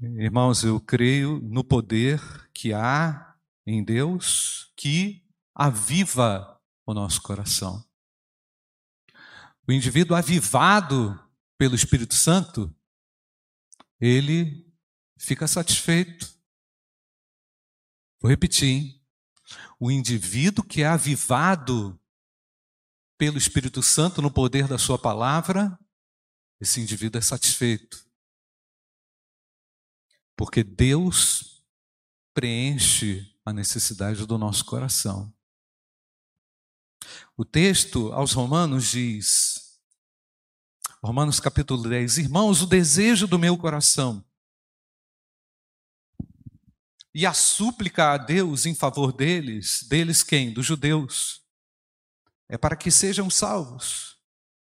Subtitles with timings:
[0.00, 2.20] Irmãos, eu creio no poder
[2.52, 5.24] que há em Deus que
[5.54, 7.84] aviva o nosso coração.
[9.66, 11.18] O indivíduo avivado
[11.58, 12.72] pelo Espírito Santo,
[14.00, 14.72] ele
[15.18, 16.32] fica satisfeito.
[18.20, 18.98] Vou repetir, hein?
[19.80, 22.00] o indivíduo que é avivado
[23.18, 25.78] pelo Espírito Santo no poder da Sua palavra,
[26.60, 28.07] esse indivíduo é satisfeito.
[30.38, 31.60] Porque Deus
[32.32, 35.34] preenche a necessidade do nosso coração.
[37.36, 39.80] O texto aos Romanos diz,
[41.02, 44.24] Romanos capítulo 10, irmãos, o desejo do meu coração
[47.12, 50.52] e a súplica a Deus em favor deles, deles quem?
[50.52, 51.42] Dos judeus,
[52.48, 54.16] é para que sejam salvos.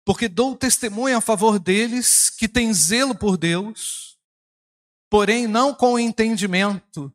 [0.06, 4.09] Porque dou testemunho a favor deles que têm zelo por Deus,
[5.10, 7.12] porém não com entendimento,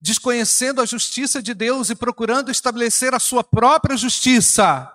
[0.00, 4.92] desconhecendo a justiça de Deus e procurando estabelecer a sua própria justiça.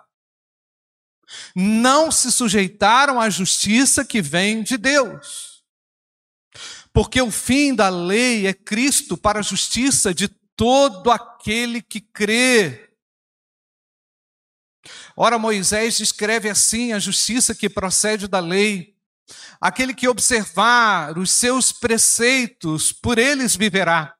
[1.56, 5.52] Não se sujeitaram à justiça que vem de Deus
[6.92, 12.90] porque o fim da lei é Cristo para a justiça de todo aquele que crê.
[15.16, 18.91] Ora, Moisés descreve assim a justiça que procede da lei.
[19.60, 24.14] Aquele que observar os seus preceitos, por eles viverá.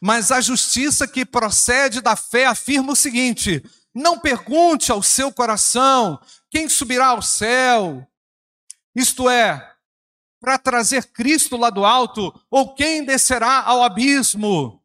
[0.00, 3.62] Mas a justiça que procede da fé afirma o seguinte:
[3.94, 6.20] não pergunte ao seu coração
[6.50, 8.06] quem subirá ao céu,
[8.94, 9.74] isto é,
[10.40, 14.82] para trazer Cristo lá do alto, ou quem descerá ao abismo?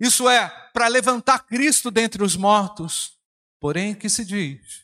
[0.00, 3.16] Isso é, para levantar Cristo dentre os mortos.
[3.60, 4.81] Porém, que se diz?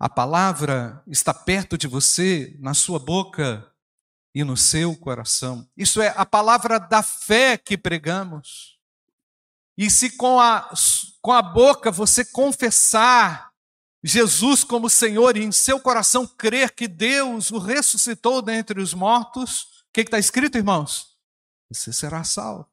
[0.00, 3.70] A palavra está perto de você, na sua boca
[4.34, 5.68] e no seu coração.
[5.76, 8.80] Isso é a palavra da fé que pregamos.
[9.76, 10.72] E se com a,
[11.20, 13.52] com a boca você confessar
[14.02, 19.84] Jesus como Senhor e em seu coração crer que Deus o ressuscitou dentre os mortos,
[19.90, 21.14] o que está escrito, irmãos?
[21.70, 22.66] Você será salvo.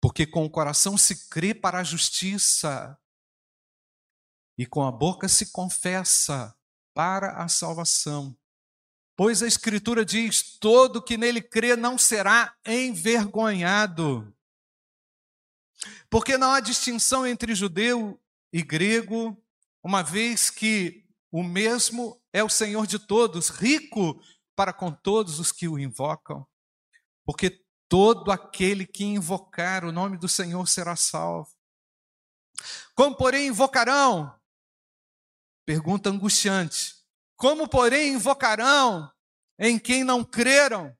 [0.00, 2.96] Porque com o coração se crê para a justiça
[4.56, 6.54] e com a boca se confessa
[6.94, 8.36] para a salvação.
[9.16, 14.34] Pois a Escritura diz: todo que nele crê não será envergonhado.
[16.08, 18.20] Porque não há distinção entre judeu
[18.52, 19.36] e grego,
[19.82, 24.20] uma vez que o mesmo é o Senhor de todos, rico
[24.54, 26.46] para com todos os que o invocam.
[27.24, 31.50] Porque todo aquele que invocar o nome do Senhor será salvo.
[32.94, 34.35] Como, porém, invocarão?
[35.66, 36.94] Pergunta angustiante.
[37.34, 39.12] Como, porém, invocarão
[39.58, 40.96] em quem não creram?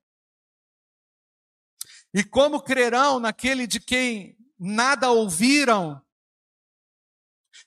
[2.13, 6.05] E como crerão naquele de quem nada ouviram?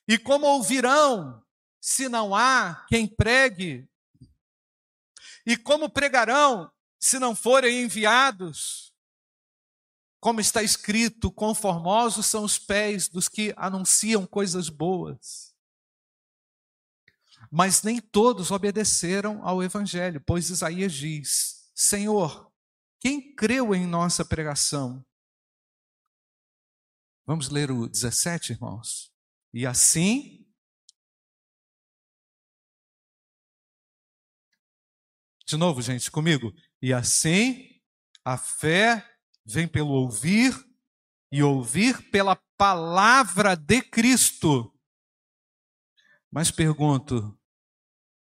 [0.08, 1.42] E como ouvirão
[1.80, 3.90] se não há quem pregue?
[5.46, 8.94] E como pregarão se não forem enviados?
[10.20, 15.49] Como está escrito, conformosos são os pés dos que anunciam coisas boas.
[17.52, 22.52] Mas nem todos obedeceram ao evangelho, pois Isaías diz: Senhor,
[23.00, 25.04] quem creu em nossa pregação?
[27.26, 29.14] Vamos ler o 17, irmãos.
[29.54, 30.46] E assim,
[35.46, 36.54] de novo, gente, comigo.
[36.82, 37.82] E assim,
[38.26, 39.08] a fé
[39.46, 40.54] vem pelo ouvir
[41.32, 44.78] e ouvir pela palavra de Cristo.
[46.32, 47.39] Mas pergunto,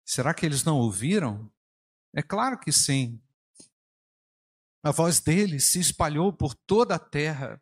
[0.06, 1.52] será que eles não ouviram?
[2.16, 3.22] É claro que sim.
[4.84, 7.62] A voz deles se espalhou por toda a terra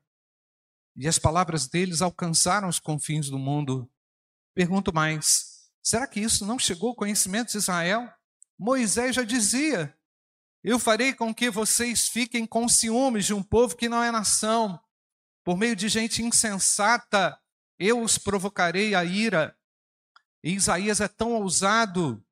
[0.95, 3.89] e as palavras deles alcançaram os confins do mundo.
[4.53, 8.11] Pergunto mais: será que isso não chegou ao conhecimento de Israel?
[8.57, 9.95] Moisés já dizia:
[10.63, 14.79] Eu farei com que vocês fiquem com ciúmes de um povo que não é nação.
[15.43, 17.39] Por meio de gente insensata,
[17.79, 19.57] eu os provocarei a ira.
[20.43, 22.23] E Isaías é tão ousado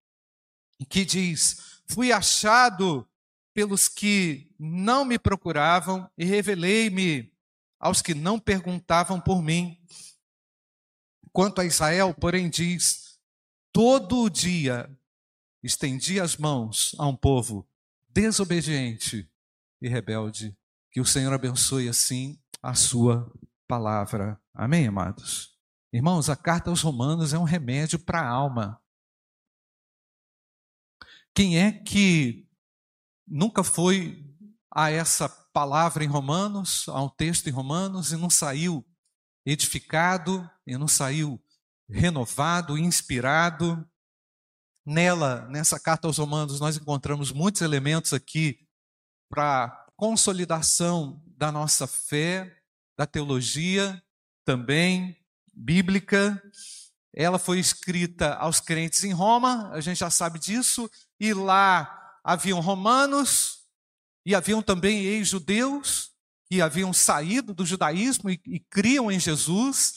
[0.85, 3.07] que diz: Fui achado
[3.53, 7.31] pelos que não me procuravam e revelei-me
[7.79, 9.77] aos que não perguntavam por mim.
[11.31, 13.19] Quanto a Israel, porém, diz:
[13.71, 14.89] todo dia
[15.63, 17.67] estendi as mãos a um povo
[18.09, 19.29] desobediente
[19.81, 20.55] e rebelde.
[20.91, 23.31] Que o Senhor abençoe assim a sua
[23.67, 24.39] palavra.
[24.53, 25.55] Amém, amados?
[25.93, 28.81] Irmãos, a carta aos Romanos é um remédio para a alma.
[31.35, 32.47] Quem é que
[33.27, 34.25] nunca foi
[34.73, 38.85] a essa palavra em Romanos, a um texto em Romanos, e não saiu
[39.45, 41.41] edificado, e não saiu
[41.89, 43.87] renovado, inspirado?
[44.85, 48.67] Nela, nessa carta aos Romanos, nós encontramos muitos elementos aqui
[49.29, 52.57] para consolidação da nossa fé,
[52.97, 54.01] da teologia
[54.45, 55.15] também
[55.53, 56.41] bíblica.
[57.13, 60.89] Ela foi escrita aos crentes em Roma, a gente já sabe disso,
[61.19, 63.60] e lá haviam romanos
[64.25, 66.12] e haviam também ex-judeus
[66.50, 69.94] que haviam saído do judaísmo e, e criam em Jesus.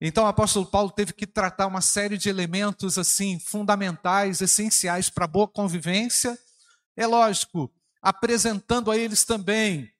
[0.00, 5.24] Então o apóstolo Paulo teve que tratar uma série de elementos assim fundamentais, essenciais para
[5.24, 6.38] a boa convivência.
[6.96, 9.90] É lógico, apresentando a eles também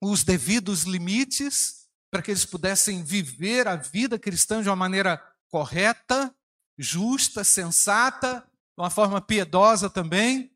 [0.00, 6.32] os devidos limites para que eles pudessem viver a vida cristã de uma maneira correta,
[6.78, 10.50] justa, sensata, de uma forma piedosa também.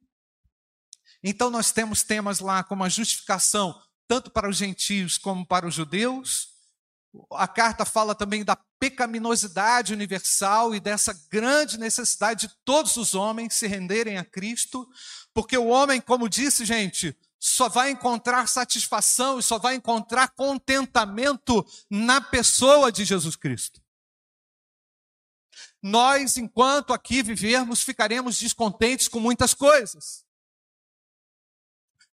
[1.22, 5.74] Então, nós temos temas lá como a justificação, tanto para os gentios como para os
[5.74, 6.48] judeus.
[7.32, 13.54] A carta fala também da pecaminosidade universal e dessa grande necessidade de todos os homens
[13.54, 14.88] se renderem a Cristo,
[15.34, 21.64] porque o homem, como disse, gente, só vai encontrar satisfação e só vai encontrar contentamento
[21.90, 23.80] na pessoa de Jesus Cristo.
[25.82, 30.24] Nós, enquanto aqui vivermos, ficaremos descontentes com muitas coisas.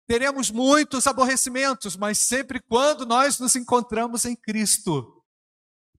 [0.07, 5.25] Teremos muitos aborrecimentos, mas sempre quando nós nos encontramos em Cristo,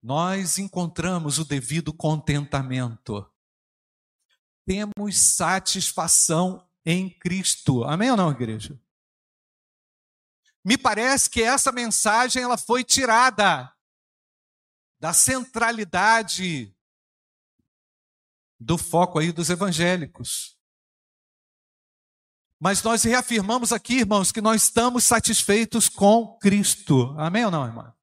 [0.01, 3.27] nós encontramos o devido contentamento.
[4.63, 7.83] Temos satisfação em Cristo.
[7.83, 8.79] Amém ou não, igreja?
[10.63, 13.71] Me parece que essa mensagem ela foi tirada
[15.00, 16.75] da centralidade
[18.60, 20.56] do foco aí dos evangélicos.
[22.60, 27.13] Mas nós reafirmamos aqui, irmãos, que nós estamos satisfeitos com Cristo.
[27.18, 27.94] Amém ou não, irmão?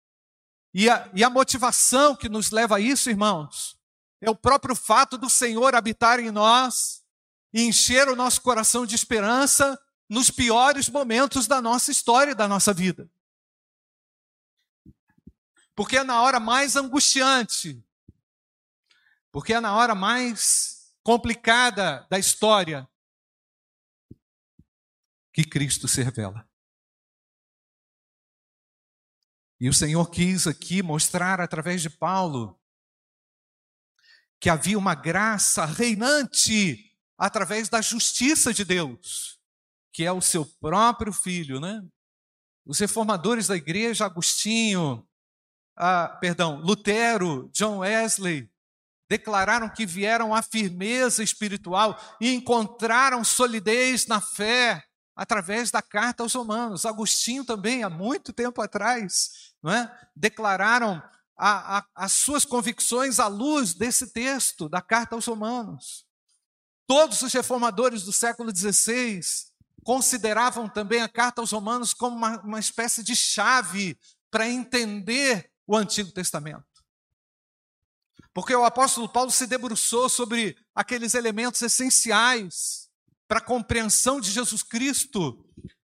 [0.74, 3.78] E a, e a motivação que nos leva a isso, irmãos,
[4.20, 7.02] é o próprio fato do Senhor habitar em nós
[7.52, 9.78] e encher o nosso coração de esperança
[10.08, 13.10] nos piores momentos da nossa história e da nossa vida.
[15.74, 17.82] Porque é na hora mais angustiante,
[19.32, 22.88] porque é na hora mais complicada da história
[25.32, 26.46] que Cristo se revela.
[29.58, 32.60] E o Senhor quis aqui mostrar através de Paulo
[34.38, 39.40] que havia uma graça reinante através da justiça de Deus,
[39.92, 41.80] que é o seu próprio filho, né?
[42.66, 45.08] Os reformadores da igreja, Agostinho,
[45.76, 48.50] ah, perdão, Lutero, John Wesley,
[49.12, 54.82] declararam que vieram à firmeza espiritual e encontraram solidez na fé
[55.14, 56.86] através da carta aos Romanos.
[56.86, 60.08] Agostinho também, há muito tempo atrás, não é?
[60.16, 61.02] declararam
[61.36, 66.06] a, a, as suas convicções à luz desse texto da carta aos Romanos.
[66.86, 69.20] Todos os reformadores do século XVI
[69.84, 73.94] consideravam também a carta aos Romanos como uma, uma espécie de chave
[74.30, 76.71] para entender o Antigo Testamento.
[78.34, 82.88] Porque o apóstolo Paulo se debruçou sobre aqueles elementos essenciais
[83.28, 85.46] para a compreensão de Jesus Cristo,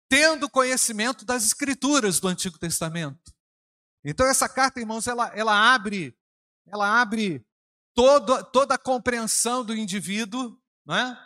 [0.08, 3.32] tendo conhecimento das escrituras do Antigo Testamento.
[4.04, 6.16] Então essa carta, irmãos, ela, ela abre,
[6.66, 7.44] ela abre
[7.94, 11.16] todo, toda a compreensão do indivíduo, né?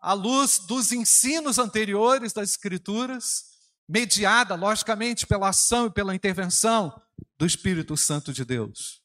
[0.00, 3.44] à luz dos ensinos anteriores das Escrituras,
[3.88, 7.00] mediada, logicamente, pela ação e pela intervenção
[7.38, 8.99] do Espírito Santo de Deus.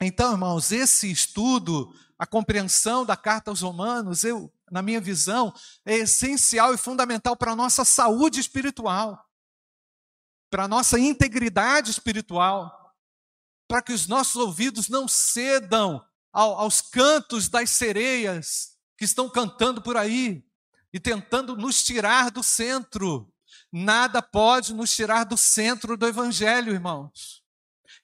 [0.00, 5.52] Então, irmãos, esse estudo, a compreensão da carta aos Romanos, eu, na minha visão,
[5.84, 9.26] é essencial e fundamental para a nossa saúde espiritual,
[10.50, 12.94] para a nossa integridade espiritual,
[13.68, 19.80] para que os nossos ouvidos não cedam ao, aos cantos das sereias que estão cantando
[19.80, 20.44] por aí
[20.92, 23.32] e tentando nos tirar do centro.
[23.72, 27.42] Nada pode nos tirar do centro do Evangelho, irmãos.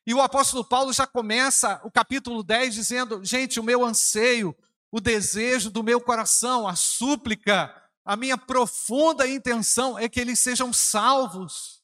[0.06, 4.56] E o apóstolo Paulo já começa o capítulo 10 dizendo: gente, o meu anseio,
[4.90, 7.74] o desejo do meu coração, a súplica,
[8.04, 11.82] a minha profunda intenção é que eles sejam salvos.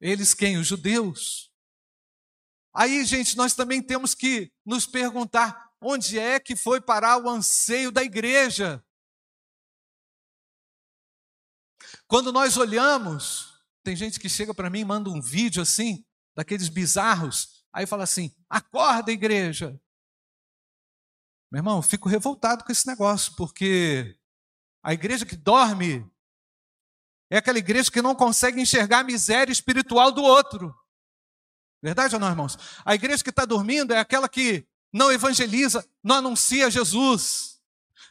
[0.00, 0.58] Eles quem?
[0.58, 1.50] Os judeus.
[2.74, 7.90] Aí, gente, nós também temos que nos perguntar: onde é que foi parar o anseio
[7.90, 8.84] da igreja?
[12.06, 16.04] Quando nós olhamos, tem gente que chega para mim e manda um vídeo assim,
[16.40, 19.78] daqueles bizarros, aí fala assim: acorda, igreja.
[21.52, 24.16] Meu irmão, fico revoltado com esse negócio, porque
[24.82, 26.10] A igreja que dorme
[27.28, 30.74] é aquela igreja que não consegue enxergar a miséria espiritual do outro.
[31.82, 32.56] Verdade ou não, irmãos?
[32.82, 37.60] A igreja que está dormindo é aquela que não evangeliza, não anuncia Jesus,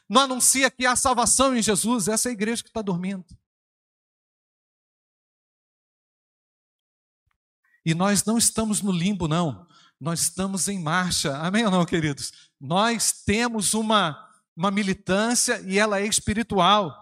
[0.08, 2.06] não anuncia que há salvação em Jesus.
[2.06, 3.26] Essa é a igreja que está dormindo.
[7.84, 9.66] E nós não estamos no limbo, não.
[10.00, 11.36] Nós estamos em marcha.
[11.38, 12.32] Amém ou não, queridos?
[12.60, 16.94] Nós temos uma, uma militância e ela é espiritual.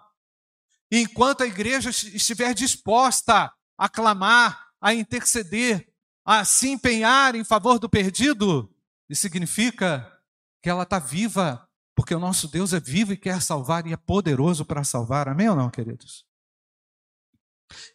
[0.90, 5.88] E enquanto a igreja estiver disposta a clamar, a interceder,
[6.24, 8.72] a se empenhar em favor do perdido,
[9.08, 10.10] isso significa
[10.62, 13.96] que ela está viva, porque o nosso Deus é vivo e quer salvar e é
[13.96, 15.28] poderoso para salvar.
[15.28, 16.27] Amém ou não, queridos?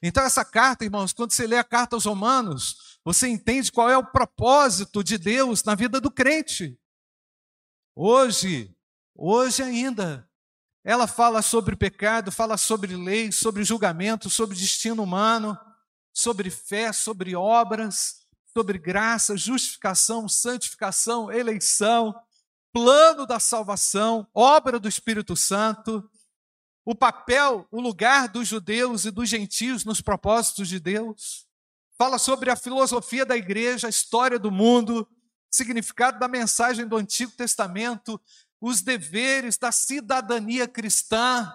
[0.01, 3.97] Então, essa carta, irmãos, quando você lê a carta aos Romanos, você entende qual é
[3.97, 6.79] o propósito de Deus na vida do crente.
[7.95, 8.75] Hoje,
[9.15, 10.29] hoje ainda,
[10.83, 15.57] ela fala sobre pecado, fala sobre lei, sobre julgamento, sobre destino humano,
[16.13, 18.23] sobre fé, sobre obras,
[18.55, 22.13] sobre graça, justificação, santificação, eleição,
[22.71, 26.07] plano da salvação, obra do Espírito Santo
[26.85, 31.45] o papel, o lugar dos judeus e dos gentios nos propósitos de Deus.
[31.97, 35.07] Fala sobre a filosofia da igreja, a história do mundo,
[35.49, 38.19] significado da mensagem do Antigo Testamento,
[38.59, 41.53] os deveres da cidadania cristã,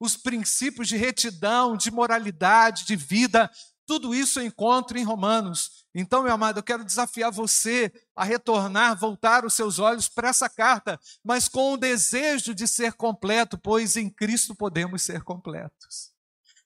[0.00, 3.50] os princípios de retidão, de moralidade, de vida,
[3.88, 5.86] tudo isso eu encontro em Romanos.
[5.94, 10.46] Então, meu amado, eu quero desafiar você a retornar, voltar os seus olhos para essa
[10.46, 16.12] carta, mas com o desejo de ser completo, pois em Cristo podemos ser completos.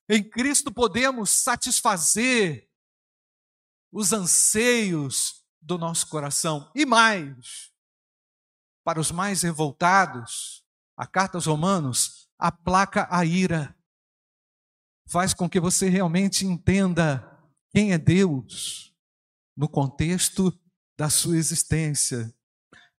[0.08, 2.68] Em Cristo podemos satisfazer
[3.92, 6.72] os anseios do nosso coração.
[6.74, 7.70] E mais,
[8.82, 10.64] para os mais revoltados,
[10.96, 13.76] a carta aos Romanos aplaca a ira
[15.06, 17.28] faz com que você realmente entenda
[17.70, 18.94] quem é Deus
[19.56, 20.56] no contexto
[20.96, 22.32] da sua existência.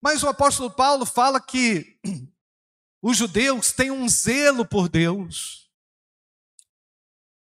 [0.00, 1.99] Mas o apóstolo Paulo fala que
[3.02, 5.71] os judeus têm um zelo por Deus,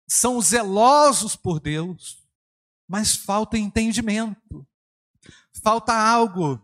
[0.09, 2.19] são zelosos por Deus,
[2.89, 4.67] mas falta entendimento,
[5.63, 6.61] falta algo.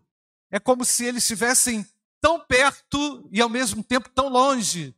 [0.51, 1.87] É como se eles estivessem
[2.21, 4.96] tão perto e ao mesmo tempo tão longe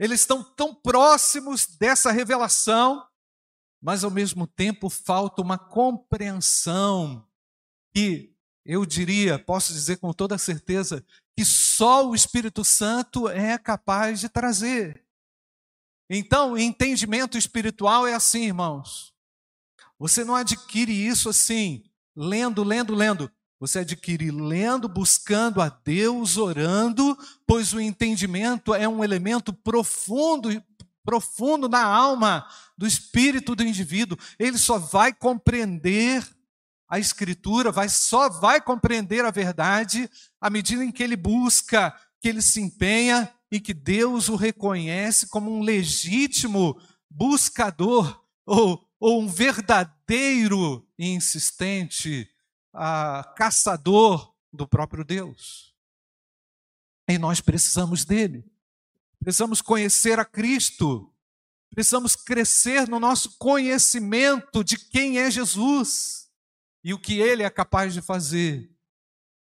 [0.00, 3.06] eles estão tão próximos dessa revelação,
[3.82, 7.28] mas ao mesmo tempo falta uma compreensão
[7.94, 11.04] que eu diria, posso dizer com toda certeza,
[11.36, 15.04] que só o Espírito Santo é capaz de trazer.
[16.08, 19.14] Então, entendimento espiritual é assim, irmãos.
[19.98, 21.84] Você não adquire isso assim,
[22.16, 23.30] lendo, lendo, lendo.
[23.60, 30.48] Você adquire lendo, buscando a Deus, orando, pois o entendimento é um elemento profundo,
[31.04, 34.16] profundo na alma do espírito do indivíduo.
[34.38, 36.26] Ele só vai compreender
[36.88, 42.30] a escritura, vai só vai compreender a verdade à medida em que ele busca, que
[42.30, 49.28] ele se empenha e que Deus o reconhece como um legítimo buscador ou, ou um
[49.28, 52.26] verdadeiro insistente
[52.72, 55.74] ah, caçador do próprio Deus.
[57.08, 58.44] E nós precisamos dele.
[59.18, 61.12] Precisamos conhecer a Cristo.
[61.70, 66.28] Precisamos crescer no nosso conhecimento de quem é Jesus
[66.82, 68.70] e o que ele é capaz de fazer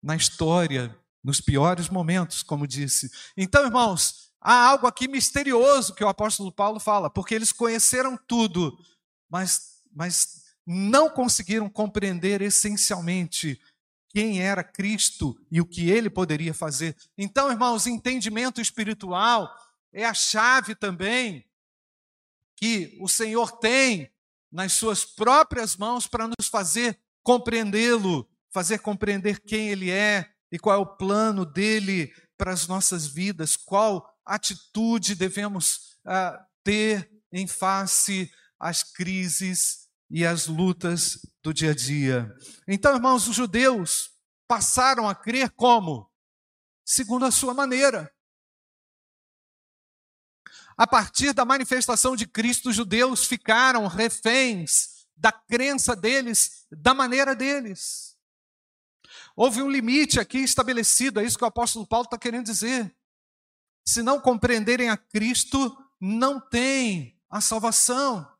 [0.02, 3.10] na história, nos piores momentos, como disse.
[3.36, 8.76] Então, irmãos, há algo aqui misterioso que o apóstolo Paulo fala, porque eles conheceram tudo,
[9.28, 13.58] mas, mas não conseguiram compreender essencialmente
[14.10, 16.94] quem era Cristo e o que ele poderia fazer.
[17.16, 19.50] Então, irmãos, entendimento espiritual
[19.90, 21.46] é a chave também
[22.54, 24.12] que o Senhor tem
[24.52, 30.76] nas suas próprias mãos para nos fazer compreendê-lo, fazer compreender quem ele é e qual
[30.76, 38.30] é o plano dele para as nossas vidas, qual atitude devemos uh, ter em face
[38.60, 42.34] às crises e as lutas do dia a dia.
[42.66, 44.10] Então, irmãos, os judeus
[44.46, 46.10] passaram a crer como?
[46.84, 48.12] Segundo a sua maneira.
[50.76, 57.34] A partir da manifestação de Cristo, os judeus ficaram reféns da crença deles, da maneira
[57.34, 58.16] deles.
[59.34, 62.94] Houve um limite aqui estabelecido, é isso que o apóstolo Paulo está querendo dizer.
[63.84, 68.37] Se não compreenderem a Cristo, não tem a salvação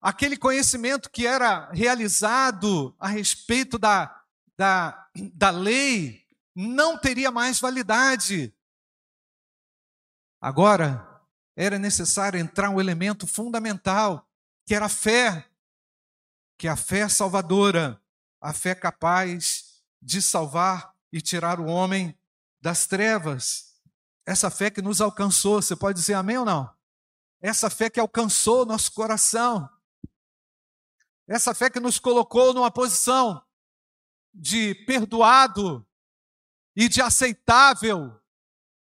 [0.00, 4.22] aquele conhecimento que era realizado a respeito da,
[4.56, 6.24] da, da lei
[6.54, 8.54] não teria mais validade.
[10.40, 11.06] Agora,
[11.56, 14.28] era necessário entrar um elemento fundamental,
[14.64, 15.48] que era a fé,
[16.56, 18.00] que é a fé salvadora,
[18.40, 22.16] a fé capaz de salvar e tirar o homem
[22.60, 23.80] das trevas.
[24.26, 26.70] Essa fé que nos alcançou, você pode dizer amém ou não?
[27.40, 29.68] Essa fé que alcançou nosso coração.
[31.28, 33.44] Essa fé que nos colocou numa posição
[34.32, 35.86] de perdoado
[36.74, 38.18] e de aceitável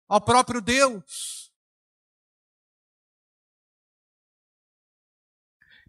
[0.09, 1.53] ao próprio Deus.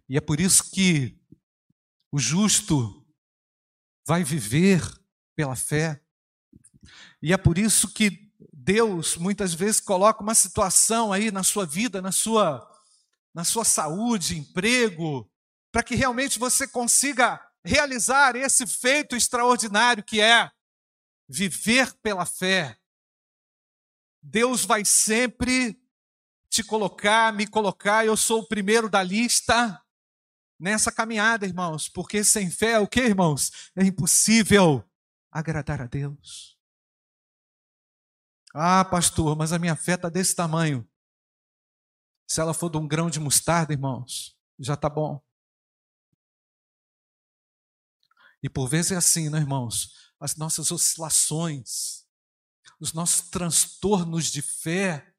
[0.08, 1.16] E é por isso que
[2.10, 3.06] o justo
[4.04, 4.80] vai viver
[5.36, 6.02] pela fé.
[7.22, 12.02] E é por isso que Deus muitas vezes coloca uma situação aí na sua vida,
[12.02, 12.66] na sua
[13.34, 15.30] na sua saúde, emprego,
[15.70, 20.50] para que realmente você consiga realizar esse feito extraordinário que é
[21.28, 22.78] viver pela fé.
[24.22, 25.80] Deus vai sempre
[26.48, 29.82] te colocar, me colocar, eu sou o primeiro da lista
[30.58, 33.70] nessa caminhada, irmãos, porque sem fé o que, irmãos?
[33.76, 34.84] É impossível
[35.30, 36.58] agradar a Deus.
[38.54, 40.88] Ah, pastor, mas a minha fé está desse tamanho.
[42.26, 45.22] Se ela for de um grão de mostarda, irmãos, já está bom.
[48.42, 50.10] E por vezes é assim, né, irmãos?
[50.20, 52.04] As nossas oscilações,
[52.80, 55.14] os nossos transtornos de fé,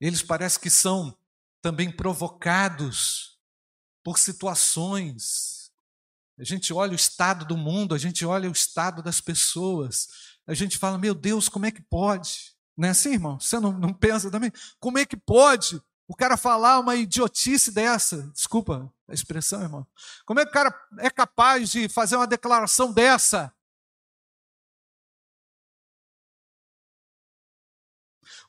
[0.00, 1.16] eles parecem que são
[1.60, 3.38] também provocados
[4.02, 5.70] por situações.
[6.38, 10.08] A gente olha o estado do mundo, a gente olha o estado das pessoas,
[10.46, 12.56] a gente fala, meu Deus, como é que pode?
[12.76, 13.38] Não é assim, irmão?
[13.38, 14.50] Você não, não pensa também?
[14.80, 15.80] Como é que pode
[16.12, 18.30] o cara falar uma idiotice dessa?
[18.34, 19.86] Desculpa a expressão, irmão.
[20.26, 23.50] Como é que o cara é capaz de fazer uma declaração dessa?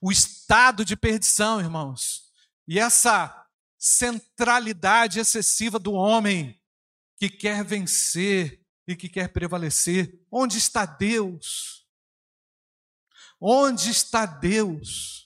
[0.01, 2.29] O estado de perdição, irmãos.
[2.67, 3.47] E essa
[3.79, 6.61] centralidade excessiva do homem
[7.15, 10.21] que quer vencer e que quer prevalecer.
[10.29, 11.87] Onde está Deus?
[13.39, 15.22] Onde está Deus?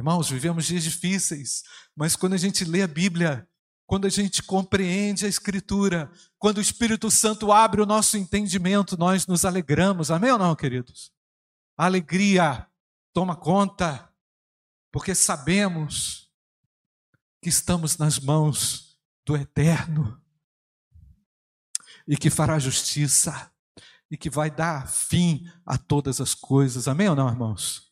[0.00, 1.62] Irmãos, vivemos dias difíceis,
[1.94, 3.46] mas quando a gente lê a Bíblia,
[3.86, 9.26] quando a gente compreende a Escritura, quando o Espírito Santo abre o nosso entendimento, nós
[9.26, 10.10] nos alegramos.
[10.10, 11.12] Amém ou não, queridos?
[11.76, 12.66] A alegria
[13.12, 14.10] toma conta
[14.90, 16.30] porque sabemos
[17.42, 20.18] que estamos nas mãos do Eterno
[22.08, 23.52] e que fará justiça
[24.10, 26.88] e que vai dar fim a todas as coisas.
[26.88, 27.89] Amém ou não, irmãos?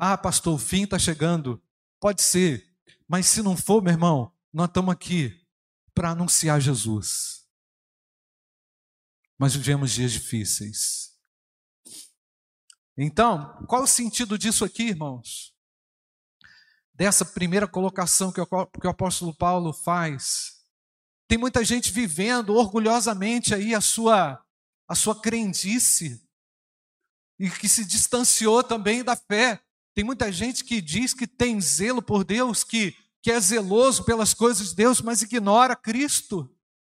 [0.00, 1.62] Ah, pastor, o fim está chegando.
[2.00, 2.74] Pode ser,
[3.06, 5.46] mas se não for, meu irmão, nós estamos aqui
[5.94, 7.46] para anunciar Jesus.
[9.38, 11.14] Mas vivemos dias difíceis.
[12.96, 15.50] Então, qual o sentido disso aqui, irmãos?
[17.00, 20.60] dessa primeira colocação que o, apóstolo Paulo faz.
[21.26, 24.44] Tem muita gente vivendo orgulhosamente aí a sua,
[24.86, 26.22] a sua crendice
[27.38, 29.64] e que se distanciou também da fé.
[29.94, 34.34] Tem muita gente que diz que tem zelo por Deus, que, que é zeloso pelas
[34.34, 36.50] coisas de Deus, mas ignora Cristo,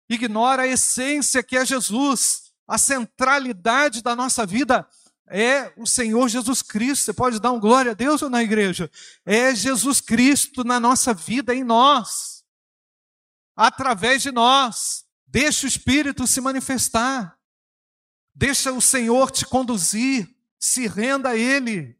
[0.08, 4.86] ignora a essência que é Jesus, a centralidade da nossa vida
[5.30, 7.04] é o Senhor Jesus Cristo.
[7.04, 8.90] Você pode dar um glória a Deus ou na igreja?
[9.24, 12.44] É Jesus Cristo na nossa vida, em nós,
[13.56, 15.04] através de nós.
[15.26, 17.38] Deixa o Espírito se manifestar.
[18.34, 20.28] Deixa o Senhor te conduzir.
[20.58, 21.96] Se renda a Ele.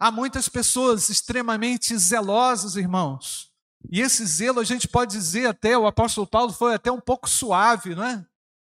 [0.00, 3.50] Há muitas pessoas extremamente zelosas, irmãos.
[3.90, 7.28] E esse zelo, a gente pode dizer até, o apóstolo Paulo foi até um pouco
[7.28, 8.24] suave, não é?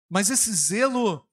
[0.09, 1.25] Mas esse zelo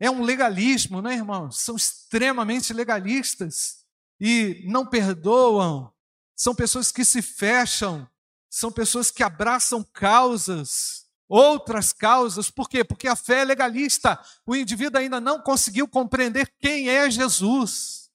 [0.00, 1.60] é um legalismo, né, irmãos?
[1.60, 3.84] São extremamente legalistas
[4.20, 5.92] e não perdoam.
[6.34, 8.08] São pessoas que se fecham,
[8.50, 12.50] são pessoas que abraçam causas, outras causas.
[12.50, 12.82] Por quê?
[12.84, 14.20] Porque a fé é legalista.
[14.44, 18.05] O indivíduo ainda não conseguiu compreender quem é Jesus.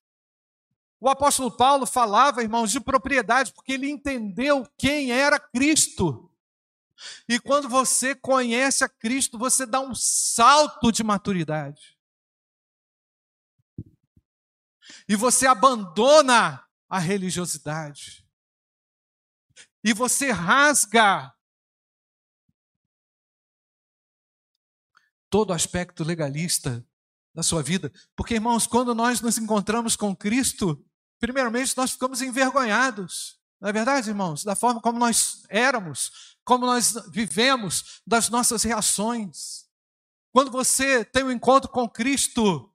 [1.04, 6.32] O apóstolo Paulo falava, irmãos, de propriedade, porque ele entendeu quem era Cristo.
[7.28, 11.98] E quando você conhece a Cristo, você dá um salto de maturidade.
[15.10, 18.24] E você abandona a religiosidade.
[19.84, 21.34] E você rasga
[25.32, 26.86] todo aspecto legalista
[27.34, 27.92] da sua vida.
[28.16, 30.86] Porque, irmãos, quando nós nos encontramos com Cristo,
[31.22, 33.40] primeiramente nós ficamos envergonhados.
[33.62, 34.44] Não é verdade, irmãos?
[34.44, 39.70] Da forma como nós éramos, como nós vivemos, das nossas reações.
[40.34, 42.68] Quando você tem um encontro com Cristo,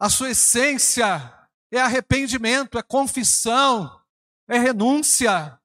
[0.00, 4.00] A sua essência é arrependimento, é confissão,
[4.46, 5.60] é renúncia.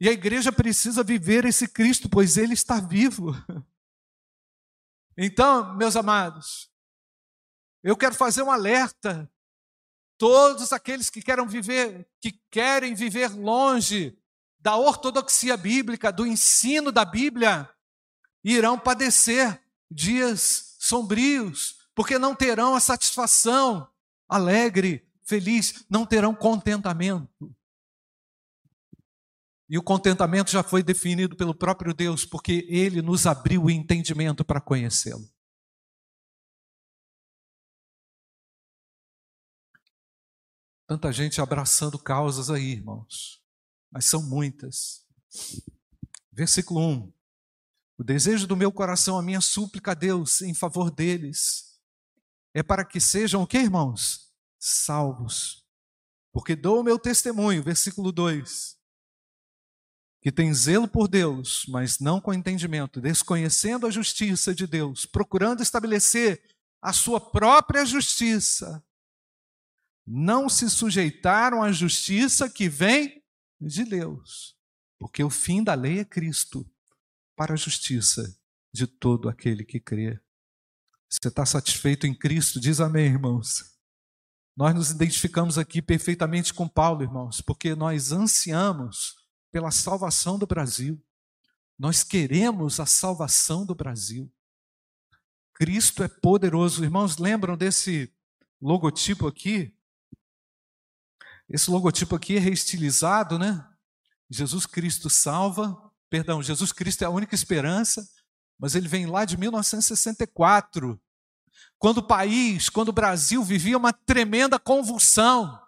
[0.00, 3.32] E a igreja precisa viver esse Cristo, pois ele está vivo.
[5.20, 6.70] Então, meus amados,
[7.82, 9.30] eu quero fazer um alerta.
[10.16, 14.18] Todos aqueles que querem viver, que querem viver longe
[14.58, 17.70] da ortodoxia bíblica, do ensino da Bíblia,
[18.42, 23.88] irão padecer dias sombrios, porque não terão a satisfação
[24.28, 27.54] alegre, feliz, não terão contentamento.
[29.68, 34.44] E o contentamento já foi definido pelo próprio Deus, porque ele nos abriu o entendimento
[34.44, 35.28] para conhecê-lo.
[40.88, 43.42] Tanta gente abraçando causas aí, irmãos,
[43.90, 45.06] mas são muitas.
[46.32, 47.12] Versículo 1:
[47.98, 51.78] O desejo do meu coração, a minha súplica a Deus em favor deles,
[52.54, 54.32] é para que sejam o que, irmãos?
[54.58, 55.64] Salvos.
[56.32, 58.78] Porque dou o meu testemunho, versículo 2
[60.20, 65.62] que tem zelo por Deus, mas não com entendimento, desconhecendo a justiça de Deus, procurando
[65.62, 66.42] estabelecer
[66.82, 68.84] a sua própria justiça,
[70.10, 73.22] não se sujeitaram à justiça que vem
[73.60, 74.56] de Deus,
[74.98, 76.66] porque o fim da lei é Cristo,
[77.36, 78.34] para a justiça
[78.72, 80.18] de todo aquele que crê.
[81.10, 82.58] Você está satisfeito em Cristo?
[82.58, 83.76] Diz amém, irmãos.
[84.56, 89.14] Nós nos identificamos aqui perfeitamente com Paulo, irmãos, porque nós ansiamos
[89.52, 91.00] pela salvação do Brasil.
[91.78, 94.32] Nós queremos a salvação do Brasil.
[95.54, 96.82] Cristo é poderoso.
[96.82, 98.12] Irmãos, lembram desse
[98.60, 99.77] logotipo aqui?
[101.48, 103.66] Esse logotipo aqui é reestilizado, né?
[104.30, 105.76] Jesus Cristo salva,
[106.10, 108.06] perdão, Jesus Cristo é a única esperança,
[108.58, 111.00] mas ele vem lá de 1964,
[111.78, 115.58] quando o país, quando o Brasil vivia uma tremenda convulsão.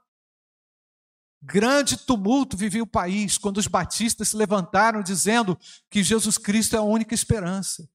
[1.42, 6.78] Grande tumulto vivia o país quando os batistas se levantaram dizendo que Jesus Cristo é
[6.78, 7.88] a única esperança.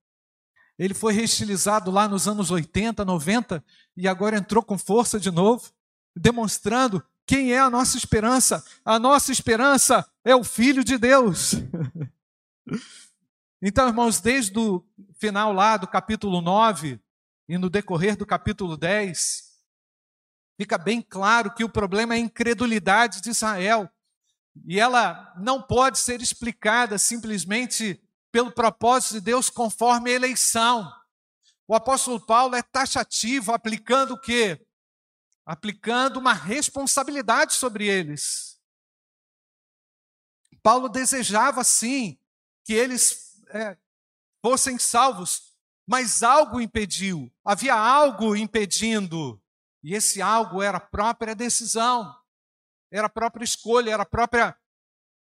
[0.80, 3.64] Ele foi reestilizado lá nos anos 80, 90
[3.96, 5.72] e agora entrou com força de novo,
[6.16, 8.64] demonstrando quem é a nossa esperança.
[8.84, 11.54] A nossa esperança é o Filho de Deus.
[13.62, 14.86] Então, irmãos, desde o
[15.16, 17.00] final lá do capítulo 9
[17.48, 19.44] e no decorrer do capítulo 10,
[20.56, 23.90] fica bem claro que o problema é a incredulidade de Israel.
[24.68, 28.00] E ela não pode ser explicada simplesmente
[28.32, 30.92] pelo propósito de Deus conforme a eleição.
[31.68, 34.65] O apóstolo Paulo é taxativo, aplicando o quê?
[35.46, 38.60] Aplicando uma responsabilidade sobre eles.
[40.64, 42.18] Paulo desejava, sim,
[42.64, 43.78] que eles é,
[44.42, 45.56] fossem salvos,
[45.88, 49.40] mas algo impediu, havia algo impedindo.
[49.84, 52.16] E esse algo era a própria decisão,
[52.92, 54.58] era a própria escolha, era a própria,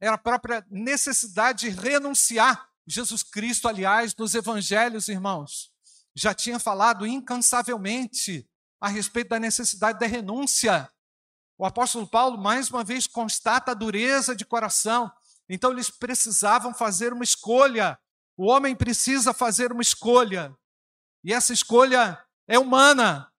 [0.02, 2.68] era a própria necessidade de renunciar.
[2.88, 5.72] Jesus Cristo, aliás, nos evangelhos, irmãos,
[6.16, 8.50] já tinha falado incansavelmente
[8.86, 10.92] a respeito da necessidade da renúncia.
[11.58, 15.12] O apóstolo Paulo, mais uma vez, constata a dureza de coração.
[15.48, 17.98] Então, eles precisavam fazer uma escolha.
[18.36, 20.56] O homem precisa fazer uma escolha.
[21.24, 23.32] E essa escolha é humana.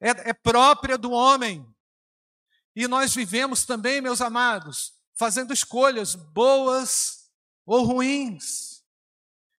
[0.00, 1.66] é, é própria do homem.
[2.74, 7.30] E nós vivemos também, meus amados, fazendo escolhas boas
[7.64, 8.75] ou ruins.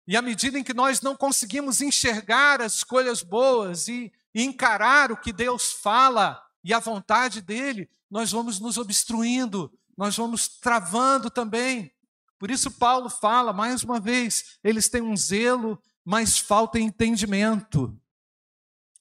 [0.06, 5.16] E à medida em que nós não conseguimos enxergar as escolhas boas e, encarar o
[5.16, 11.90] que Deus fala e a vontade dele, nós vamos nos obstruindo, nós vamos travando também.
[12.38, 17.98] Por isso, Paulo fala, mais uma vez, eles têm um zelo, mas falta entendimento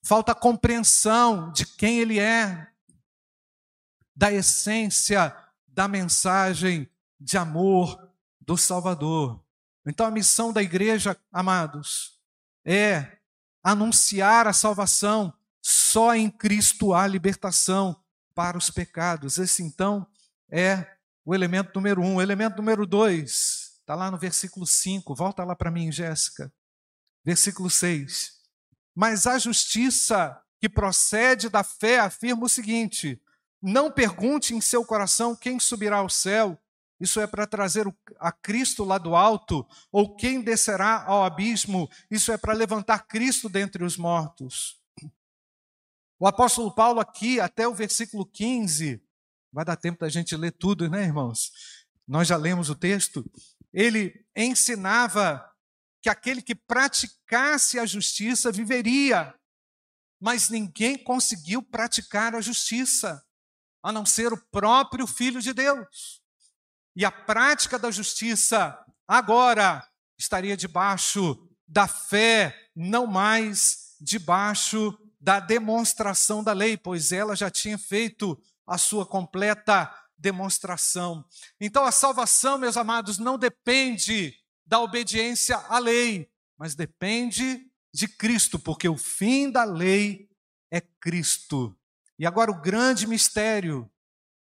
[0.06, 2.68] falta compreensão de quem ele é,
[4.16, 5.36] da essência
[5.68, 6.88] da mensagem
[7.20, 9.44] de amor do Salvador.
[9.86, 12.20] Então a missão da igreja, amados,
[12.66, 13.18] é
[13.64, 15.34] anunciar a salvação.
[15.62, 17.96] Só em Cristo há libertação
[18.34, 19.38] para os pecados.
[19.38, 20.08] Esse então
[20.52, 22.16] é o elemento número um.
[22.16, 25.16] O elemento número dois está lá no versículo 5.
[25.16, 26.52] Volta lá para mim, Jéssica.
[27.24, 28.34] Versículo 6.
[28.94, 33.22] Mas a justiça que procede da fé afirma o seguinte:
[33.62, 36.60] não pergunte em seu coração quem subirá ao céu,
[37.06, 37.86] isso é para trazer
[38.20, 43.48] a Cristo lá do alto, ou quem descerá ao abismo, isso é para levantar Cristo
[43.48, 44.82] dentre os mortos.
[46.20, 49.02] O apóstolo Paulo, aqui, até o versículo 15,
[49.52, 51.52] vai dar tempo da gente ler tudo, né, irmãos?
[52.08, 53.24] Nós já lemos o texto.
[53.72, 55.46] Ele ensinava
[56.02, 59.34] que aquele que praticasse a justiça viveria.
[60.20, 63.24] Mas ninguém conseguiu praticar a justiça,
[63.84, 66.25] a não ser o próprio Filho de Deus.
[66.96, 68.78] E a prática da justiça
[69.08, 69.86] agora
[70.18, 77.78] estaria debaixo da fé, não mais debaixo da demonstração da lei, pois ela já tinha
[77.78, 81.26] feito a sua completa demonstração.
[81.60, 84.34] Então a salvação, meus amados, não depende
[84.66, 90.30] da obediência à lei, mas depende de Cristo, porque o fim da lei
[90.72, 91.76] é Cristo.
[92.18, 93.90] E agora o grande mistério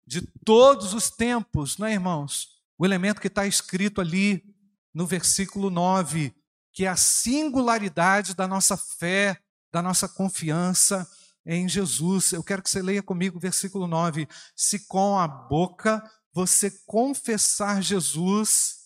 [0.06, 2.62] de todos os tempos, não é, irmãos?
[2.78, 4.44] O elemento que está escrito ali
[4.94, 6.34] no versículo 9,
[6.74, 9.40] que é a singularidade da nossa fé,
[9.72, 11.10] da nossa confiança
[11.46, 12.32] em Jesus.
[12.32, 14.28] Eu quero que você leia comigo o versículo 9.
[14.56, 18.82] Se com a boca você confessar Jesus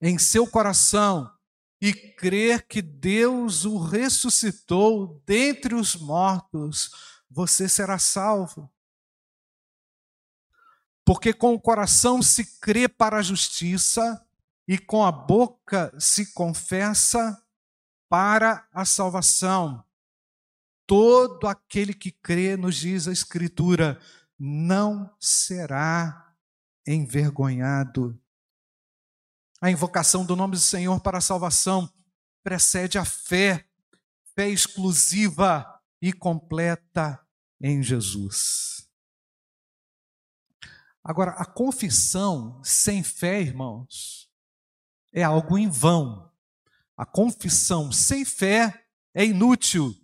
[0.00, 1.30] em seu coração
[1.80, 6.90] e crer que Deus o ressuscitou dentre os mortos,
[7.30, 8.70] você será salvo.
[11.04, 14.24] Porque com o coração se crê para a justiça
[14.68, 17.42] e com a boca se confessa
[18.08, 19.84] para a salvação.
[20.86, 24.00] Todo aquele que crê, nos diz a Escritura,
[24.38, 26.34] não será
[26.86, 28.20] envergonhado.
[29.60, 31.92] A invocação do nome do Senhor para a salvação
[32.42, 33.68] precede a fé,
[34.34, 35.66] fé exclusiva
[36.00, 37.20] e completa
[37.60, 38.89] em Jesus.
[41.02, 44.30] Agora, a confissão sem fé, irmãos,
[45.12, 46.30] é algo em vão.
[46.96, 49.94] A confissão sem fé é inútil.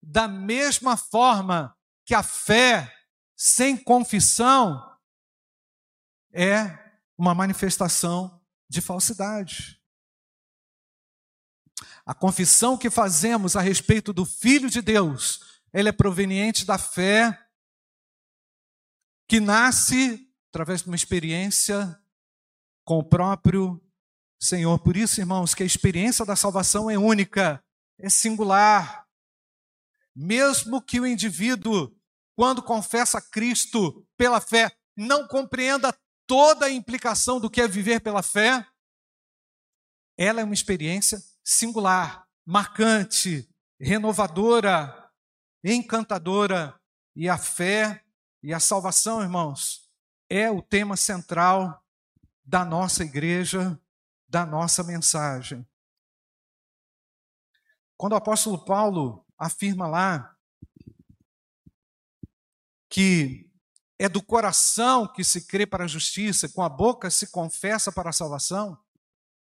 [0.00, 2.94] Da mesma forma que a fé
[3.36, 4.80] sem confissão
[6.32, 6.78] é
[7.16, 9.82] uma manifestação de falsidade.
[12.06, 17.46] A confissão que fazemos a respeito do Filho de Deus, ela é proveniente da fé
[19.28, 22.00] que nasce através de uma experiência
[22.84, 23.80] com o próprio
[24.40, 24.78] Senhor.
[24.78, 27.62] Por isso, irmãos, que a experiência da salvação é única,
[27.98, 29.06] é singular.
[30.14, 31.94] Mesmo que o indivíduo,
[32.36, 38.22] quando confessa Cristo pela fé, não compreenda toda a implicação do que é viver pela
[38.22, 38.66] fé,
[40.16, 43.48] ela é uma experiência singular, marcante,
[43.80, 45.10] renovadora,
[45.64, 46.78] encantadora.
[47.14, 48.04] E a fé
[48.42, 49.87] e a salvação, irmãos,
[50.28, 51.84] é o tema central
[52.44, 53.80] da nossa igreja,
[54.28, 55.66] da nossa mensagem.
[57.96, 60.36] Quando o apóstolo Paulo afirma lá
[62.88, 63.50] que
[63.98, 68.10] é do coração que se crê para a justiça, com a boca se confessa para
[68.10, 68.78] a salvação,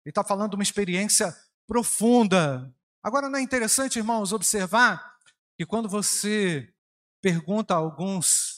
[0.04, 1.36] ele está falando de uma experiência
[1.66, 2.74] profunda.
[3.02, 5.18] Agora, não é interessante, irmãos, observar
[5.56, 6.72] que quando você
[7.20, 8.57] pergunta a alguns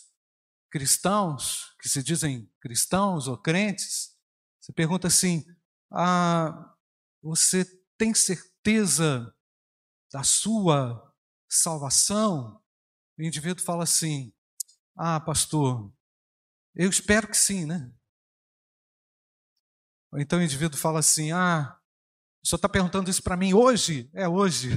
[0.70, 4.16] cristãos, que se dizem cristãos ou crentes,
[4.60, 5.44] você pergunta assim:
[5.92, 6.74] ah,
[7.22, 7.64] você
[7.98, 9.34] tem certeza
[10.12, 11.14] da sua
[11.48, 12.62] salvação?
[13.18, 14.32] O indivíduo fala assim:
[14.96, 15.92] Ah, pastor,
[16.74, 17.92] eu espero que sim, né?
[20.12, 21.78] Ou então o indivíduo fala assim: Ah,
[22.42, 24.10] o senhor está perguntando isso para mim hoje?
[24.14, 24.70] É hoje.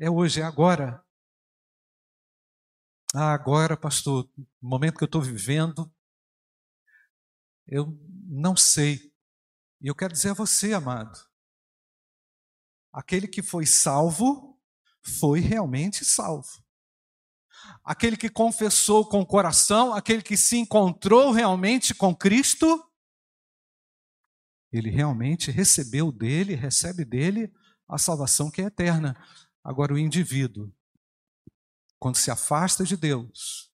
[0.00, 1.04] É hoje, é agora.
[3.20, 4.30] Ah, agora, pastor,
[4.62, 5.92] no momento que eu estou vivendo,
[7.66, 9.12] eu não sei.
[9.80, 11.18] E eu quero dizer a você, amado,
[12.92, 14.56] aquele que foi salvo,
[15.02, 16.64] foi realmente salvo.
[17.82, 22.88] Aquele que confessou com o coração, aquele que se encontrou realmente com Cristo,
[24.70, 27.52] ele realmente recebeu dele, recebe dele
[27.88, 29.20] a salvação que é eterna.
[29.64, 30.72] Agora, o indivíduo
[31.98, 33.72] quando se afasta de Deus,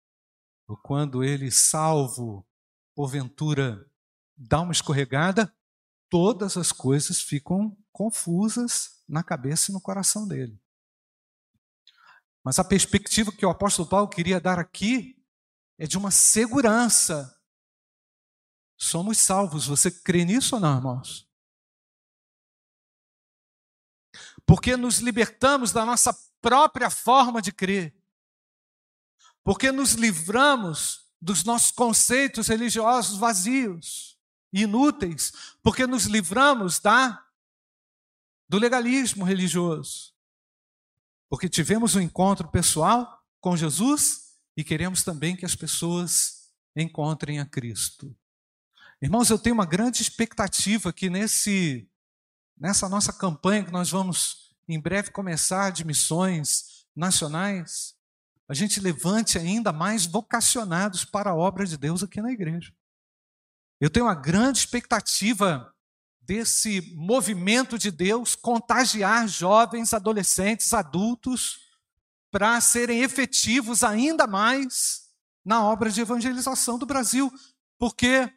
[0.67, 2.47] ou quando ele, salvo,
[2.95, 3.89] porventura,
[4.37, 5.55] dá uma escorregada,
[6.09, 10.59] todas as coisas ficam confusas na cabeça e no coração dele.
[12.43, 15.23] Mas a perspectiva que o apóstolo Paulo queria dar aqui
[15.79, 17.41] é de uma segurança.
[18.77, 19.67] Somos salvos.
[19.67, 21.29] Você crê nisso ou não, irmãos?
[24.47, 27.97] Porque nos libertamos da nossa própria forma de crer
[29.45, 34.19] porque nos livramos dos nossos conceitos religiosos vazios,
[34.53, 37.21] inúteis, porque nos livramos da
[38.49, 40.13] do legalismo religioso.
[41.29, 47.47] Porque tivemos um encontro pessoal com Jesus e queremos também que as pessoas encontrem a
[47.47, 48.17] Cristo.
[49.01, 51.89] Irmãos, eu tenho uma grande expectativa que nesse
[52.57, 57.95] nessa nossa campanha que nós vamos em breve começar de missões nacionais,
[58.49, 62.73] a gente levante ainda mais vocacionados para a obra de Deus aqui na igreja.
[63.81, 65.73] Eu tenho uma grande expectativa
[66.21, 71.59] desse movimento de Deus contagiar jovens, adolescentes, adultos,
[72.31, 75.11] para serem efetivos ainda mais
[75.45, 77.31] na obra de evangelização do Brasil.
[77.79, 78.33] Porque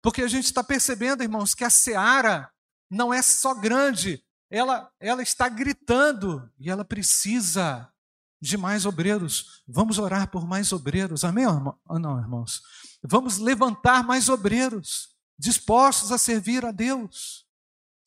[0.00, 2.50] porque a gente está percebendo, irmãos, que a seara
[2.90, 7.92] não é só grande, ela, ela está gritando e ela precisa
[8.40, 9.62] de mais obreiros.
[9.66, 11.46] Vamos orar por mais obreiros, amém?
[11.46, 12.62] Ou não, irmãos?
[13.02, 17.46] Vamos levantar mais obreiros, dispostos a servir a Deus,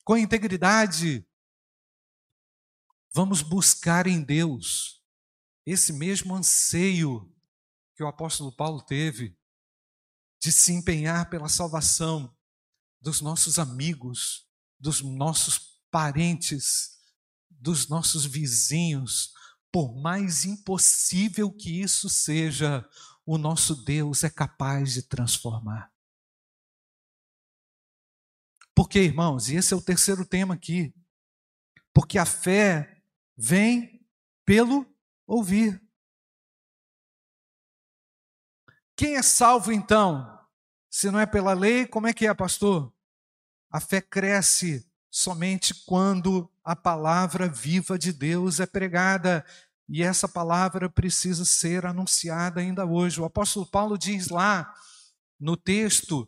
[0.04, 1.26] com integridade.
[3.14, 5.02] Vamos buscar em Deus
[5.66, 7.34] esse mesmo anseio
[7.96, 9.38] que o apóstolo Paulo teve
[10.42, 12.36] de se empenhar pela salvação
[13.00, 14.48] dos nossos amigos,
[14.80, 17.00] dos nossos parentes,
[17.50, 19.34] dos nossos vizinhos,
[19.72, 22.88] por mais impossível que isso seja,
[23.26, 25.92] o nosso Deus é capaz de transformar.
[28.76, 30.94] Porque, irmãos, e esse é o terceiro tema aqui,
[31.94, 33.02] porque a fé
[33.38, 34.06] vem
[34.46, 34.86] pelo
[35.26, 35.82] ouvir.
[38.96, 40.40] Quem é salvo então?
[40.90, 42.94] Se não é pela lei, como é que é, pastor?
[43.70, 49.46] A fé cresce somente quando a palavra viva de Deus é pregada.
[49.90, 53.20] E essa palavra precisa ser anunciada ainda hoje.
[53.20, 54.74] O apóstolo Paulo diz lá
[55.38, 56.26] no texto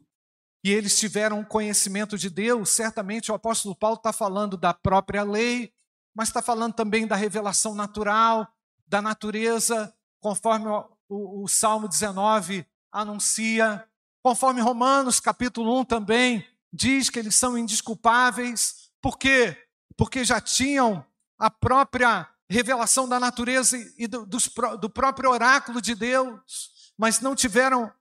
[0.61, 2.71] que eles tiveram conhecimento de Deus.
[2.71, 5.71] Certamente o apóstolo Paulo está falando da própria lei,
[6.13, 8.45] mas está falando também da revelação natural,
[8.85, 10.67] da natureza, conforme
[11.07, 13.87] o, o Salmo 19 anuncia,
[14.21, 18.89] conforme Romanos capítulo 1 também diz que eles são indisculpáveis.
[18.99, 19.55] Por quê?
[19.95, 21.05] Porque já tinham
[21.38, 24.38] a própria revelação da natureza e do, do,
[24.79, 27.91] do próprio oráculo de Deus, mas não tiveram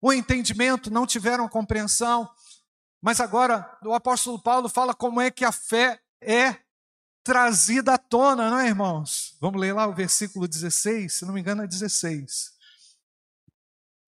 [0.00, 2.28] o entendimento, não tiveram compreensão.
[3.00, 6.56] Mas agora o apóstolo Paulo fala como é que a fé é
[7.24, 9.36] trazida à tona, não é, irmãos?
[9.40, 12.52] Vamos ler lá o versículo 16, se não me engano é 16.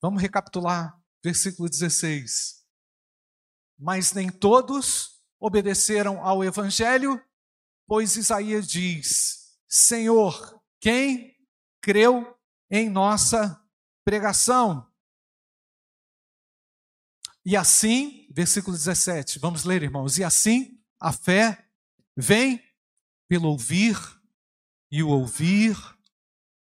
[0.00, 2.63] Vamos recapitular, versículo 16.
[3.78, 7.20] Mas nem todos obedeceram ao evangelho,
[7.86, 11.36] pois Isaías diz: Senhor, quem
[11.80, 12.36] creu
[12.70, 13.60] em nossa
[14.04, 14.90] pregação?
[17.44, 20.16] E assim, versículo 17, vamos ler, irmãos.
[20.16, 21.68] E assim a fé
[22.16, 22.62] vem
[23.28, 23.98] pelo ouvir,
[24.90, 25.76] e o ouvir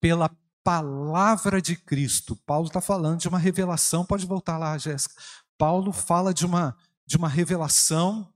[0.00, 0.30] pela
[0.62, 2.36] palavra de Cristo.
[2.46, 5.14] Paulo está falando de uma revelação, pode voltar lá, Jéssica.
[5.58, 6.76] Paulo fala de uma,
[7.10, 8.32] de uma revelação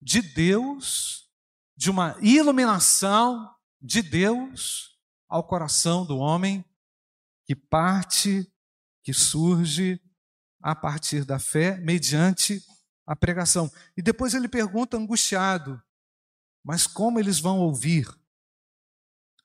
[0.00, 1.30] de Deus,
[1.76, 4.98] de uma iluminação de Deus
[5.28, 6.64] ao coração do homem,
[7.44, 8.50] que parte,
[9.02, 10.00] que surge
[10.62, 12.64] a partir da fé, mediante
[13.06, 13.70] a pregação.
[13.94, 15.78] E depois ele pergunta, angustiado:
[16.64, 18.08] mas como eles vão ouvir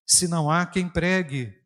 [0.07, 1.61] se não há quem pregue?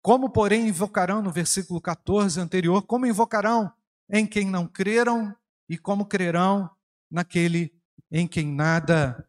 [0.00, 3.74] Como, porém, invocarão, no versículo 14 anterior, como invocarão
[4.08, 5.36] em quem não creram
[5.72, 6.70] e como crerão
[7.10, 7.74] naquele
[8.10, 9.26] em quem nada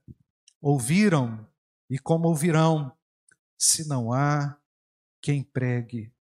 [0.60, 1.50] ouviram?
[1.90, 2.94] E como ouvirão
[3.58, 4.60] se não há
[5.22, 6.14] quem pregue?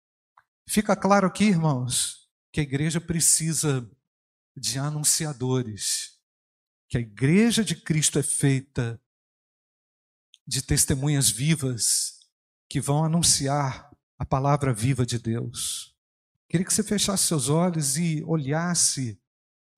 [0.69, 3.89] Fica claro aqui, irmãos, que a igreja precisa
[4.55, 6.19] de anunciadores,
[6.87, 9.01] que a igreja de Cristo é feita
[10.45, 12.19] de testemunhas vivas
[12.69, 15.97] que vão anunciar a palavra viva de Deus.
[16.47, 19.19] Queria que você fechasse seus olhos e olhasse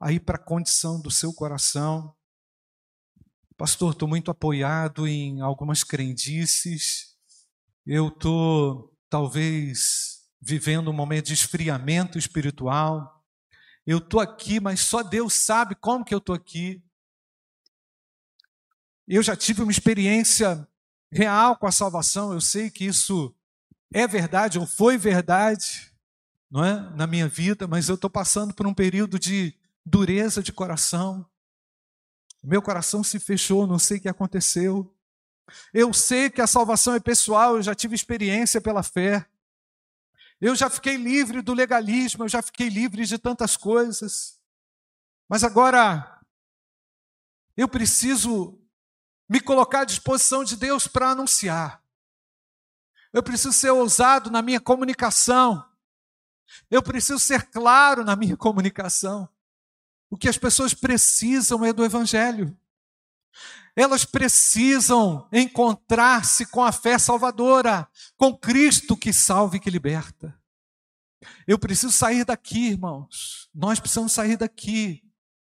[0.04, 2.14] aí para a condição do seu coração.
[3.58, 7.16] Pastor, estou muito apoiado em algumas crendices.
[7.86, 13.24] Eu estou, talvez, vivendo um momento de esfriamento espiritual.
[13.88, 16.84] Eu estou aqui, mas só Deus sabe como que eu estou aqui.
[19.08, 20.68] Eu já tive uma experiência
[21.10, 23.34] real com a salvação, eu sei que isso
[23.94, 25.94] é verdade ou foi verdade,
[26.50, 29.56] não é, na minha vida, mas eu estou passando por um período de
[29.86, 31.30] dureza de coração.
[32.42, 34.94] Meu coração se fechou, não sei o que aconteceu.
[35.74, 39.26] Eu sei que a salvação é pessoal, eu já tive experiência pela fé.
[40.40, 44.42] Eu já fiquei livre do legalismo, eu já fiquei livre de tantas coisas.
[45.30, 46.22] Mas agora
[47.56, 48.60] eu preciso
[49.30, 51.84] me colocar à disposição de Deus para anunciar.
[53.12, 55.64] Eu preciso ser ousado na minha comunicação.
[56.70, 59.30] Eu preciso ser claro na minha comunicação.
[60.14, 62.56] O que as pessoas precisam é do Evangelho.
[63.76, 70.40] Elas precisam encontrar-se com a fé salvadora, com Cristo que salva e que liberta.
[71.48, 73.50] Eu preciso sair daqui, irmãos.
[73.56, 75.02] Nós precisamos sair daqui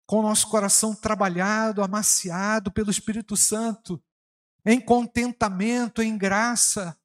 [0.07, 4.01] com o nosso coração trabalhado, amaciado pelo Espírito Santo,
[4.65, 6.97] em contentamento, em graça,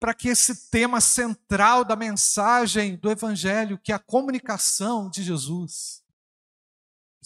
[0.00, 6.07] para que esse tema central da mensagem do Evangelho, que é a comunicação de Jesus,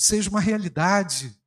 [0.03, 1.40] seja uma realidade,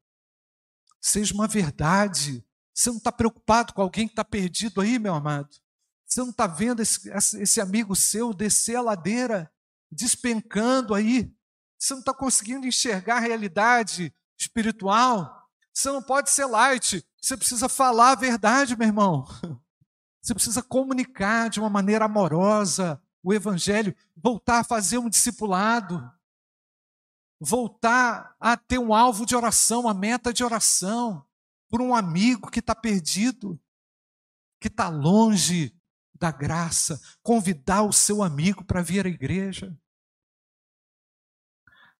[1.01, 2.43] seja uma verdade.
[2.73, 5.49] Você não está preocupado com alguém que está perdido aí, meu amado?
[6.07, 9.51] Você não está vendo esse, esse amigo seu descer a ladeira,
[9.91, 11.33] despencando aí?
[11.77, 15.49] Você não está conseguindo enxergar a realidade espiritual?
[15.73, 19.25] Você não pode ser light, você precisa falar a verdade, meu irmão.
[20.21, 26.11] Você precisa comunicar de uma maneira amorosa o Evangelho, voltar a fazer um discipulado,
[27.45, 31.25] voltar a ter um alvo de oração, uma meta de oração,
[31.69, 33.59] por um amigo que está perdido,
[34.59, 35.79] que está longe
[36.13, 39.77] da graça, convidar o seu amigo para vir à igreja.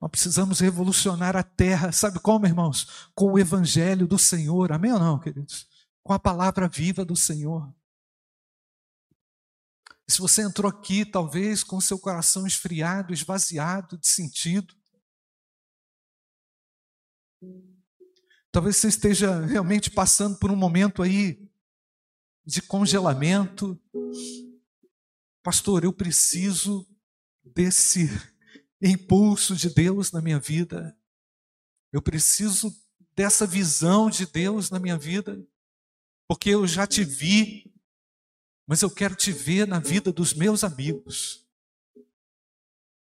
[0.02, 3.10] Nós precisamos revolucionar a terra, sabe como, irmãos?
[3.14, 5.68] Com o evangelho do Senhor, amém ou não, queridos?
[6.04, 7.74] Com a palavra viva do Senhor.
[10.08, 14.76] Se você entrou aqui, talvez com seu coração esfriado, esvaziado de sentido,
[18.52, 21.50] talvez você esteja realmente passando por um momento aí
[22.46, 23.80] de congelamento.
[25.44, 26.88] Pastor, eu preciso
[27.44, 28.10] desse
[28.82, 30.98] impulso de Deus na minha vida.
[31.92, 32.76] Eu preciso
[33.16, 35.42] dessa visão de Deus na minha vida,
[36.28, 37.76] porque eu já te vi
[38.68, 41.48] mas eu quero te ver na vida dos meus amigos.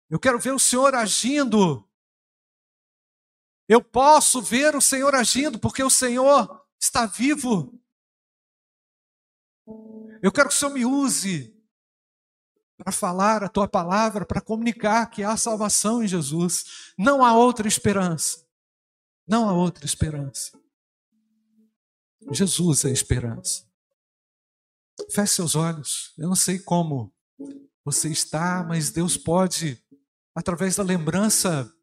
[0.09, 1.87] Eu quero ver o Senhor agindo.
[3.67, 7.79] Eu posso ver o Senhor agindo, porque o Senhor está vivo.
[10.21, 11.53] Eu quero que o Senhor me use
[12.77, 16.93] para falar a tua palavra, para comunicar que há salvação em Jesus.
[16.97, 18.45] Não há outra esperança.
[19.27, 20.51] Não há outra esperança.
[22.31, 23.65] Jesus é a esperança.
[25.11, 26.13] Feche seus olhos.
[26.17, 27.13] Eu não sei como
[27.85, 29.81] você está, mas Deus pode,
[30.35, 31.73] através da lembrança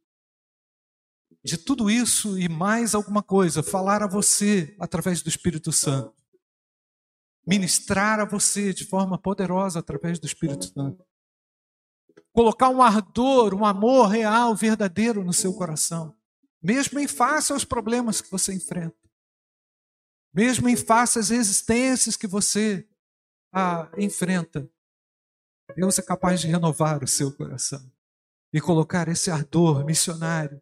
[1.43, 6.15] de tudo isso e mais alguma coisa, falar a você através do Espírito Santo.
[7.47, 11.05] Ministrar a você de forma poderosa através do Espírito Santo.
[12.33, 16.15] Colocar um ardor, um amor real, verdadeiro no seu coração.
[16.63, 18.97] Mesmo em face aos problemas que você enfrenta.
[20.33, 22.87] Mesmo em face às resistências que você
[23.53, 24.71] ah, enfrenta,
[25.75, 27.91] Deus é capaz de renovar o seu coração
[28.53, 30.61] e colocar esse ardor missionário,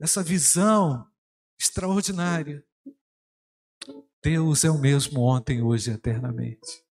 [0.00, 1.06] essa visão
[1.58, 2.64] extraordinária.
[4.22, 6.84] Deus é o mesmo ontem, hoje e eternamente.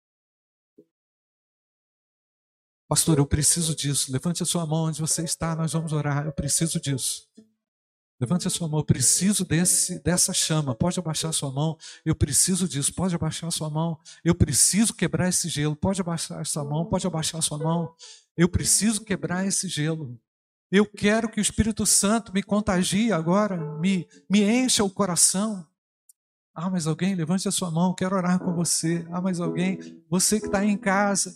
[2.88, 4.10] Pastor, eu preciso disso.
[4.12, 6.26] Levante a sua mão onde você está, nós vamos orar.
[6.26, 7.28] Eu preciso disso.
[8.20, 10.74] Levante a sua mão, eu preciso desse, dessa chama.
[10.74, 11.78] Pode abaixar a sua mão.
[12.04, 12.92] Eu preciso disso.
[12.94, 14.00] Pode abaixar a sua mão.
[14.24, 15.76] Eu preciso quebrar esse gelo.
[15.76, 16.86] Pode abaixar a sua mão.
[16.86, 17.94] Pode abaixar a sua mão.
[18.36, 20.18] Eu preciso quebrar esse gelo.
[20.70, 25.66] Eu quero que o Espírito Santo me contagie agora, me, me encha o coração.
[26.54, 29.06] Ah, mas alguém, levante a sua mão, quero orar com você.
[29.10, 31.30] Ah, mas alguém, você que está em casa,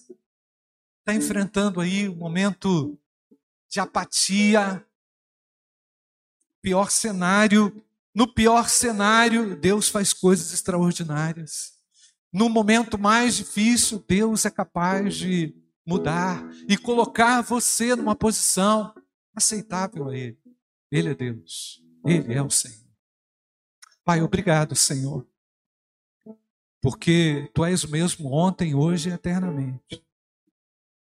[0.99, 2.99] está enfrentando aí um momento
[3.71, 4.85] de apatia,
[6.61, 7.83] pior cenário,
[8.15, 11.73] no pior cenário, Deus faz coisas extraordinárias.
[12.31, 15.55] No momento mais difícil, Deus é capaz de
[15.87, 18.95] mudar e colocar você numa posição
[19.35, 20.39] aceitável a Ele.
[20.91, 22.83] Ele é Deus, Ele é o Senhor.
[24.05, 25.27] Pai, obrigado, Senhor,
[26.81, 30.05] porque Tu és o mesmo ontem, hoje e eternamente.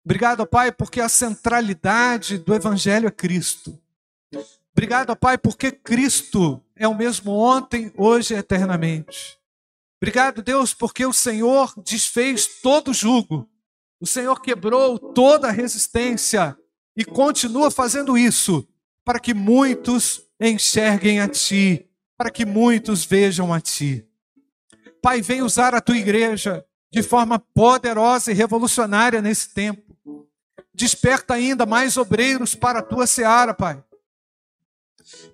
[0.05, 3.81] Obrigado, Pai, porque a centralidade do Evangelho é Cristo.
[4.71, 9.39] Obrigado, Pai, porque Cristo é o mesmo ontem, hoje e eternamente.
[9.99, 13.49] Obrigado, Deus, porque o Senhor desfez todo o jugo.
[13.99, 16.55] O Senhor quebrou toda a resistência
[16.95, 18.67] e continua fazendo isso
[19.03, 24.07] para que muitos enxerguem a Ti, para que muitos vejam a Ti.
[25.01, 29.95] Pai, vem usar a Tua igreja de forma poderosa e revolucionária nesse tempo.
[30.73, 33.83] Desperta ainda mais obreiros para a Tua seara, Pai.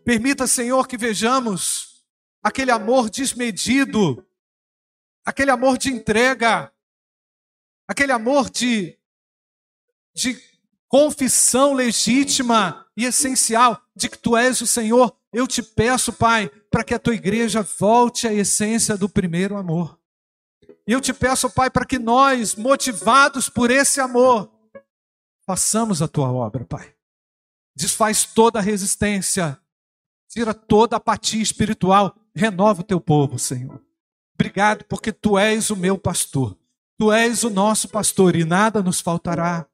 [0.03, 2.03] Permita, Senhor, que vejamos
[2.43, 4.25] aquele amor desmedido,
[5.23, 6.73] aquele amor de entrega,
[7.87, 8.97] aquele amor de,
[10.13, 10.50] de
[10.91, 16.83] confissão legítima e essencial de que Tu és o Senhor Eu te peço, Pai, para
[16.83, 19.97] que a tua igreja volte à essência do primeiro amor.
[20.85, 24.51] Eu te peço, Pai, para que nós, motivados por esse amor,
[25.45, 26.93] façamos a tua obra, Pai.
[27.73, 29.57] Desfaz toda a resistência,
[30.27, 33.81] tira toda a apatia espiritual, renova o teu povo, Senhor.
[34.33, 36.57] Obrigado, porque tu és o meu pastor,
[36.97, 39.65] tu és o nosso pastor e nada nos faltará.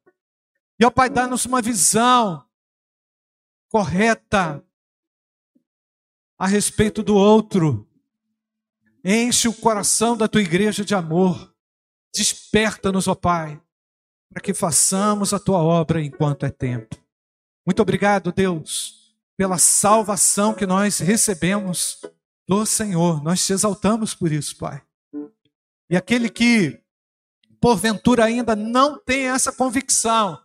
[0.80, 2.44] E, ó Pai, dá-nos uma visão
[3.68, 4.64] correta
[6.38, 7.86] a respeito do outro.
[9.04, 11.54] Enche o coração da tua igreja de amor.
[12.14, 13.60] Desperta-nos, ó Pai,
[14.30, 16.96] para que façamos a tua obra enquanto é tempo.
[17.66, 22.00] Muito obrigado, Deus, pela salvação que nós recebemos
[22.46, 23.22] do Senhor.
[23.22, 24.82] Nós te exaltamos por isso, Pai.
[25.90, 26.80] E aquele que,
[27.60, 30.42] porventura, ainda não tem essa convicção,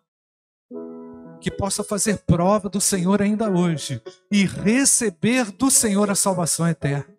[1.43, 7.13] que possa fazer prova do Senhor ainda hoje e receber do Senhor a salvação eterna.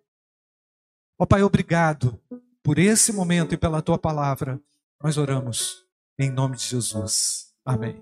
[1.17, 2.19] Ó oh, Pai, obrigado
[2.63, 4.59] por esse momento e pela tua palavra.
[5.01, 5.85] Nós oramos
[6.17, 7.53] em nome de Jesus.
[7.63, 8.01] Amém.